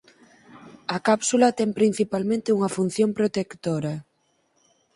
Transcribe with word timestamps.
A 0.95 0.97
cápsula 1.07 1.55
ten 1.59 1.69
principalmente 1.79 2.53
unha 2.57 2.73
función 2.75 3.09
protectora. 3.19 3.93